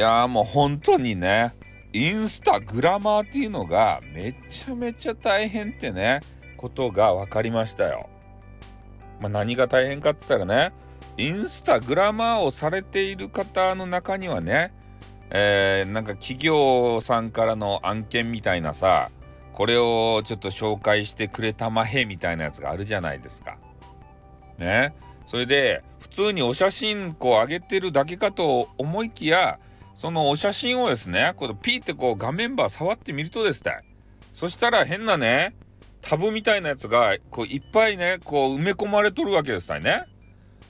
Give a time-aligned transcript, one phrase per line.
[0.00, 1.54] やもう本当にね
[1.92, 6.20] インスタグラマーっていうのがめちゃめちゃ大変ってね
[6.56, 8.08] ことが分かりましたよ。
[9.20, 10.72] まあ、何が大変かって言ったらね
[11.16, 14.72] インスタグラマーをされている方の中にはね、
[15.30, 19.10] えー、なんか企業さんからの案件みたいなさ
[19.52, 23.58] これをちょっと紹介してくれたまへみたいなやつがあるじゃないですか。
[24.58, 24.94] ね。
[25.26, 29.58] それで普通にお写真こう上げてるだけかと思いきや
[30.00, 33.80] そのお写真をですねこのピーってこう画面バー触ってみるとですね
[34.32, 35.54] そしたら変なね
[36.00, 40.06] タブみたいなやつがこういっぱいねこう埋め込まれとるわけですね。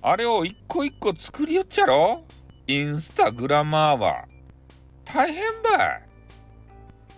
[0.00, 2.24] あれを一個一個作りよっちゃろ？
[2.68, 4.24] インスタグラマーは。
[5.04, 5.84] 大変ば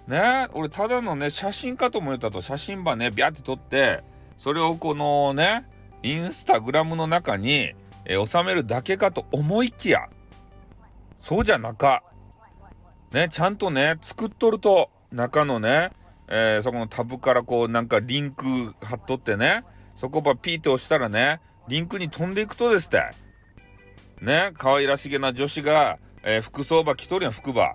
[0.09, 0.11] い。
[0.11, 4.03] ね俺ただのね写真かと思ったと写真ばねビャって撮って
[4.37, 5.65] それをこのね
[6.03, 10.09] インスタグラムの中に、え収めるだけかと思いきや
[11.21, 12.03] そうじゃなか
[13.13, 15.91] ねちゃんとね作っとると中のね、
[16.29, 19.65] えー、そこのタブからこうなんかリンク貼っとってね
[19.97, 23.03] そこばピーって押したらねリンクに飛んでいくとですって。
[24.21, 27.75] ね可愛らしげな女子が、えー、服装ば着とるやん服ば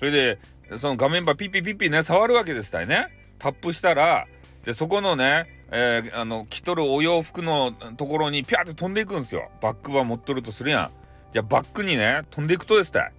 [0.00, 0.38] それで
[0.78, 3.08] その画面ばピッピピッピね触るわけですたいね。
[3.38, 4.26] タップしたら
[4.64, 9.50] でそこのねえー、あの着とるお洋服のところにピャーって飛んでいくんですよ。
[9.60, 10.90] バックば持っとるとするやん。
[11.36, 13.12] じゃあバックにね飛んでいくとですた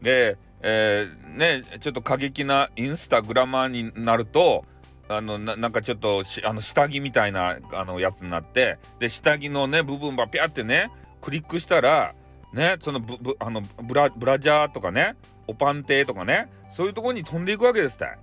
[0.00, 4.64] で、えー、ねちょっと過激なインスタグラマーになると
[5.06, 12.14] あのなんかちょっとあの下着みたいなあのやつになってで下着のね部分ばピャってねクリックしたら
[12.54, 15.14] ねそのブブあのブラブラジャーとかね
[15.46, 18.16] おパンテとかねそういうとこに飛んでいくわけですた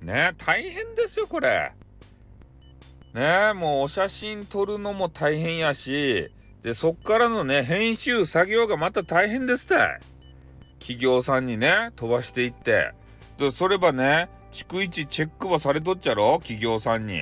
[0.00, 1.72] ね大変ですよこれ。
[3.14, 6.30] ねもうお写真撮るのも大変やし
[6.64, 9.76] で、そっからのね、編集作業がまた大変ですって。
[10.80, 12.92] 企業さんにね、飛ばしていって。
[13.38, 16.38] で、そればね、逐一チェックはされとっちゃろ？
[16.38, 17.20] 企業さんに。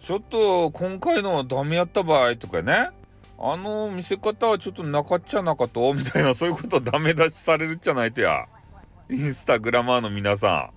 [0.00, 2.90] ちょっと、今回のダメやった場合とかね、
[3.38, 8.46] あの見せ方はちょっとなかっちゃなかと、みたいな、そういうことダメ出しされるっちゃないとや。
[9.08, 10.72] インスタグラマーの皆さ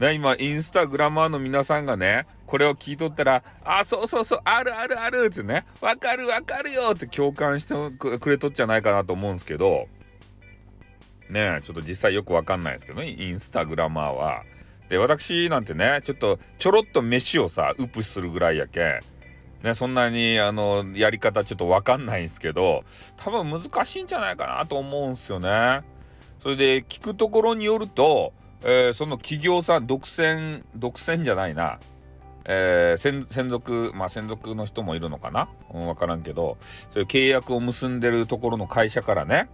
[0.00, 0.04] ん。
[0.04, 9.86] ね、今、インスタグラマーの皆さんがね、これを聞いとったら、あ、そうそうそう、あるあるあるってね、わかるわかるよって共感してくれとっちゃないかなと思うんですけど、
[11.28, 14.44] ねえちょっと実際よくわかんないですけどね、インスタグラマーは。
[14.88, 19.00] で、私なんてね、ちょっとちょろっと飯をさ、ウプするぐらいやけん
[19.62, 22.82] ね、そんなに、あの、やり方ちょっとわかんないんですけど、
[23.18, 25.80] 多分難しいんじゃないかなと思うんすよね。
[26.40, 28.32] それで、聞くところによると、
[28.62, 31.78] えー、その企業さん独占独占じゃないな、
[32.50, 36.56] えー、専属まあ専属の人もいるのかな、うん、分からんけど
[36.90, 39.50] そういう契約を結んでるところの会社からね。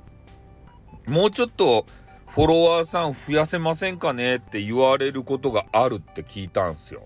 [1.06, 1.84] もうちょっと
[2.30, 7.04] フォロワーさん増やせませんかねって言われることがあるって聞いたんすよ。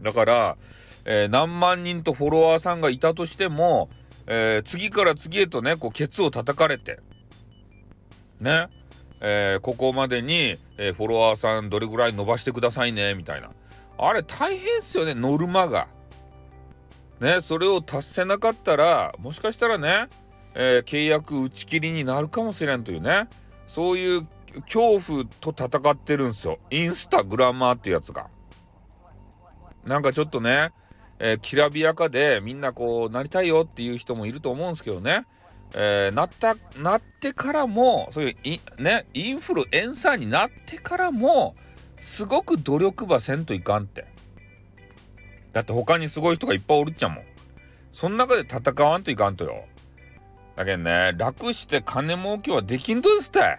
[0.00, 0.56] だから、
[1.04, 3.90] えー、何万人とフォロワーさんがいたとしても、
[4.26, 7.00] えー、次から次へとねこうケツを叩かれて。
[8.40, 8.68] ね。
[9.20, 13.50] えー、ここまでに、え、フォロワーさんどれぐらい伸ばしてくださいねみたいな。
[13.98, 15.88] あれ大変っすよねノルマが。
[17.20, 20.08] ねそれを達せなかったらもしかしたらね、
[20.54, 23.28] えー、契約打ち切りになるかもしれんというね
[23.66, 24.26] そういう
[24.62, 26.58] 恐怖と戦ってるんですよ。
[26.70, 28.28] インスタグラマーってやつが。
[29.84, 30.72] なんかちょっとね、
[31.18, 35.26] えー、きらびやかでみんなこうなりたいよっていう人もいると思うんですけどね。
[35.74, 38.36] えー、なったなってからもそうい
[38.78, 41.56] うねインフルエンサーになってからも
[41.98, 44.06] すごく努力ばせんといかんって。
[45.52, 47.24] だって他にすごい人がいっぱいおるっちゃもん。
[47.92, 49.64] その中で戦わんといかんとよ。
[50.56, 53.58] だけどね楽して金儲けはできんとですって。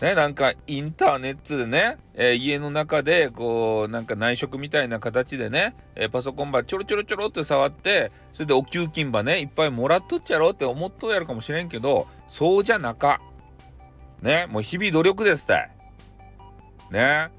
[0.00, 13.20] ね、なんかインターネットでね、えー、家の中でこうなんか内職みたいな形でね、えー、パソコンばちょろちょろちょろって触ってそれでお給金ばねいっぱいもらっとっちゃろうって思っとやるかもしれんけどそうじゃなか。
[14.22, 15.79] ねもう日々努力ですって。
[16.90, 17.30] ね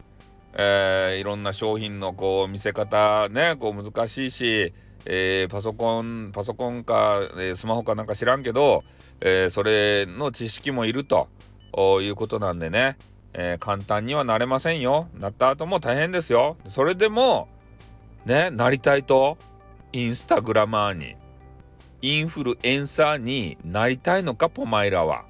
[0.54, 4.74] えー、いろんな商品のこう見せ方ねこう難しいし、
[5.06, 8.84] えー、パソコンパソコンか、えー、スマホかなんか知らんけど、
[9.22, 11.30] えそれの知識もいると。
[12.02, 12.98] いうことなんでね、
[13.34, 15.08] え、簡単にはなれませんよ。
[15.18, 16.58] なった後も大変ですよ。
[16.66, 17.48] それでも、
[18.26, 19.38] ね、なりたいと、
[19.94, 21.16] インスタグラマーに、
[22.02, 25.26] インフルエンサーになりたいのか、ポマイラは。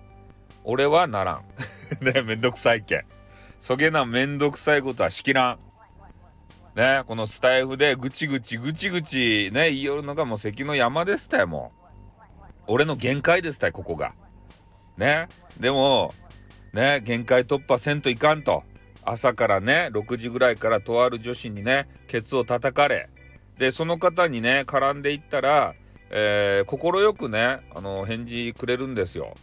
[0.63, 1.43] 俺はならん。
[2.01, 3.05] ね、めんどくさいけん。
[3.61, 5.59] そげなめんどくさいことはしきらん。
[6.75, 12.63] ね、このスタイフでぐちぐちぐちぐちね、言いよるのがもう関の山ですたよ、もう。
[12.67, 14.13] 俺の限界ですたよ、ここが。
[14.97, 15.27] ね
[15.59, 16.13] でも
[16.73, 18.63] ね限界突破せんといかんと
[19.03, 23.09] 朝からね6時ぐらいからとある女子にねケツを叩かれ
[23.57, 25.73] でその方にね絡んでいったら
[26.13, 29.33] えー、快くねあの返事くれるんですよ。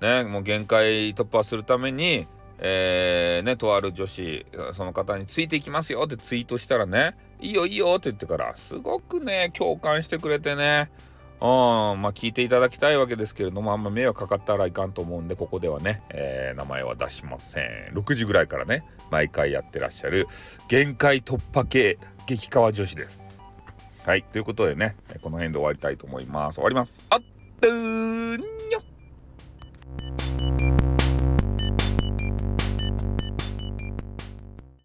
[0.00, 10.90] ねもう限界突破するためにえー、ねとある女子その方についていきますよってツイートしたらねいいよいいよって言ってからすごくね共感してくれてね。
[11.40, 11.48] うん
[12.00, 17.92] まあ聞いていただきたいわけですけれどもあんま迷惑かかったらいかんと思うんでここではね、えー、名前は出しません。
[17.92, 20.26] 6時ぐらいからね毎回やってらっしゃる
[20.68, 23.24] 限界突破系激川女子です。
[24.04, 26.54] はいということでねこの辺で終わりたいと思います。
[26.54, 27.04] 終わります。
[27.10, 27.18] あっ
[27.60, 28.53] とー